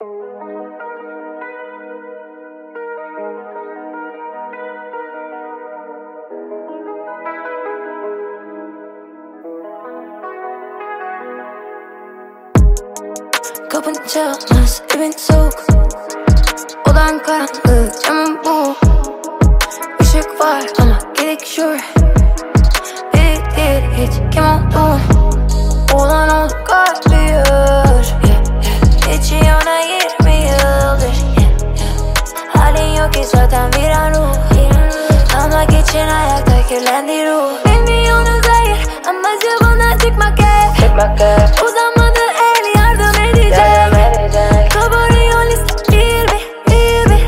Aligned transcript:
Kapın 0.00 0.10
çalmaz 14.08 14.82
evin 14.96 15.10
soğuk. 15.10 15.64
Odan 16.90 17.22
karanlık 17.22 18.04
camın 18.04 18.38
bu. 18.44 18.74
Işık 20.00 20.40
var 20.40 20.64
ama 20.78 20.98
gerek 21.14 21.46
şu 21.46 21.62
Biri 23.12 23.36
değil 23.56 23.82
hiç 23.96 24.34
kim 24.34 24.44
oldun 24.44 24.89
ayakta 36.70 36.84
kirlendi 36.84 37.26
ruh 37.26 37.64
Bilmiyorsunuz 37.64 38.48
hayır. 38.48 38.78
Ama 39.08 39.28
bana 39.60 39.98
çıkmak 39.98 40.38
hep 40.38 40.76
Çıkmak 40.76 41.20
hep 41.20 41.64
Uzanmadı 41.64 42.20
el 42.42 42.80
yardım 42.80 43.22
edecek. 43.24 43.58
Yardım 43.58 43.98
edecek. 43.98 44.70
Kabarıyor 44.72 45.46
liste. 45.46 45.92
Bir 45.92 46.28
bir 46.28 46.44
bir 46.66 47.10
bir. 47.10 47.24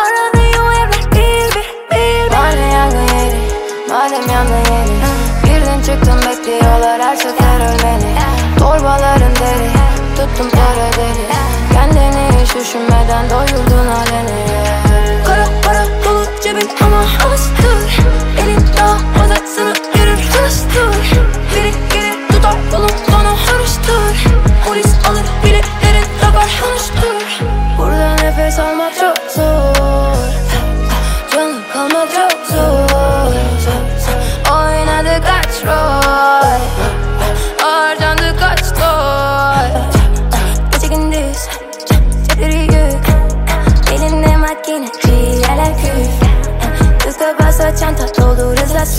Aranıyor 0.00 0.72
evler 0.72 1.12
bir 1.12 1.54
bir 1.54 1.66
bir 1.90 2.30
bir. 2.30 2.36
Madem 2.36 2.70
yangın 2.70 3.00
yeri, 3.00 3.40
madem 3.88 4.28
yangın 4.32 4.72
yeri. 4.72 5.00
Birden 5.44 5.82
çıktım 5.82 6.20
bekliyorlar. 6.28 7.02
Her 7.02 7.16
sefer 7.16 7.56
ölmeni 7.56 8.14
Torbaların 8.58 9.34
deri, 9.36 9.70
tuttum 10.16 10.50
para 10.50 10.92
deri. 10.92 11.26
Kendini 11.72 12.42
hiç 12.42 12.54
düşünmeden 12.54 13.30
doyurdun 13.30 13.86
aleni 13.86 14.40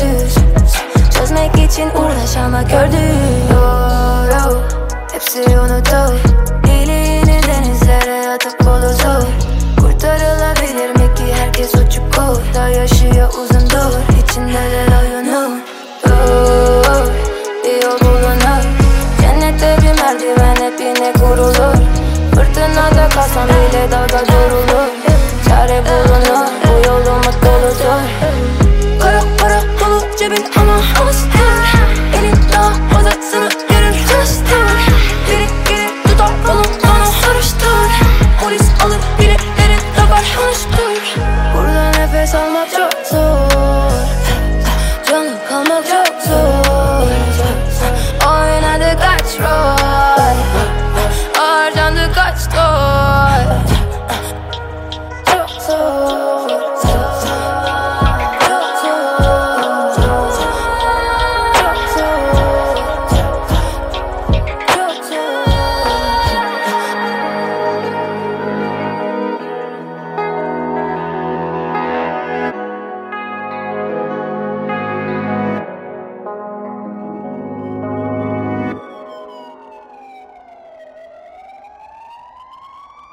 doldur 0.01 0.25
hızla 0.25 0.67
süz 0.67 1.13
Çözmek 1.17 1.55
için 1.55 1.89
uğraş 1.89 2.37
ama 2.37 2.61
gördüğün 2.61 3.49
doğru 3.53 4.61
Hepsi 5.13 5.39
unutur. 5.39 6.31
Diliğini 6.63 7.39
denizlere 7.47 8.29
atıp 8.29 8.59
bulutur 8.59 9.27
Kurtarılabilir 9.81 10.89
mi 10.89 11.15
ki 11.15 11.33
herkes 11.35 11.75
o 11.75 11.89
çukurda 11.89 12.69
yaşıyor 12.69 13.29
uzun 13.29 13.69
dur. 13.69 14.23
İçindeler 14.23 14.87
oyunun 15.01 15.61
Dur. 16.05 17.11
Bir 17.63 17.83
yol 17.83 17.99
bulunur. 17.99 18.63
Cennette 19.21 19.77
bir 19.81 20.01
merdiven 20.01 20.55
hep 20.55 20.79
yine 20.79 21.13
kurulur. 21.13 21.75
Fırtınada 22.35 23.09
kalsam 23.09 23.47
bile 23.47 23.91
dalga 23.91 24.19
durulur. 24.19 24.89
Çare 25.47 25.83
bulunur 25.85 26.60
almost 30.97 31.40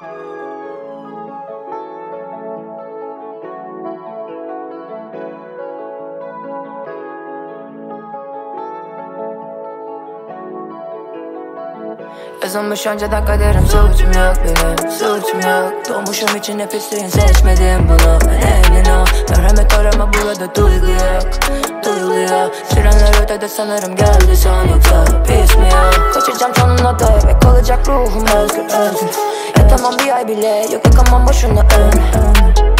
Yazılmış 0.01 0.11
önceden 12.87 13.25
kaderim 13.25 13.65
suçum 13.65 14.11
yok 14.11 14.35
benim 14.43 14.91
Suçum 14.91 15.39
yok. 15.39 15.73
Doğmuşum 15.89 16.37
için 16.37 16.57
nefesin 16.57 17.07
seçmedim 17.07 17.89
bunu. 17.89 18.19
Ben 18.25 18.63
emin 18.63 18.85
ol 18.85 19.05
Merhamet 19.29 19.73
arama 19.73 20.11
burada 20.13 20.55
duygu 20.55 20.91
yok 20.91 21.23
Duyuluyor 21.85 22.49
Sirenler 22.69 23.23
ötede 23.23 23.47
sanırım 23.47 23.95
geldi 23.95 24.37
son 24.37 24.67
yoksa 24.67 25.05
Pis 25.23 25.57
mi 25.57 25.63
yok 25.65 26.13
Kaçacağım 26.13 26.55
sonuna 26.55 26.99
da 26.99 27.27
ve 27.27 27.39
kalacak 27.39 27.87
ruhum 27.87 28.25
özgür 28.25 28.63
özgür 28.63 29.28
Yatamam 29.69 29.99
bir 29.99 30.15
ay 30.15 30.27
bile 30.27 30.65
yok 30.73 30.85
yakamam 30.85 31.27
boşuna 31.27 31.61
ön 31.61 31.91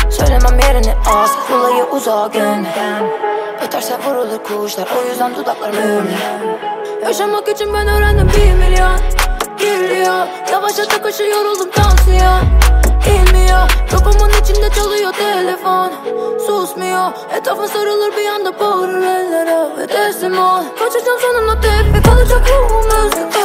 Söylemem 0.09 0.59
yerini 0.59 0.93
az 1.05 1.31
Rulayı 1.49 1.83
uzağa 1.83 2.27
gönder 2.27 3.01
Öterse 3.65 3.97
vurulur 4.05 4.43
kuşlar 4.43 4.87
O 4.99 5.09
yüzden 5.09 5.35
dudaklar 5.35 5.69
mühürlü 5.69 6.11
Yaşamak 7.03 7.47
için 7.47 7.73
ben 7.73 7.87
öğrendim 7.87 8.29
bir 8.37 8.53
milyon 8.53 8.99
Geliyor 9.59 10.27
Yavaşça 10.51 10.85
takışı 10.85 11.23
yoruldum 11.23 11.69
tansiyon 11.71 12.41
İnmiyor 13.07 13.69
Topumun 13.91 14.29
içinde 14.41 14.69
çalıyor 14.69 15.13
telefon. 15.13 15.91
Susmuyor 16.47 17.11
Etrafın 17.37 17.67
sarılır 17.67 18.17
bir 18.17 18.25
anda 18.25 18.59
bağırır 18.59 19.01
ellere. 19.01 19.77
Ve 19.77 19.87
teslim 19.87 20.37
ol 20.37 20.63
Kaçacağım 20.79 21.19
sonunda 21.19 21.61
tek 21.61 21.93
ve 21.93 22.01
kalacak 22.01 22.49
ruhum 22.49 23.05
özgür 23.05 23.38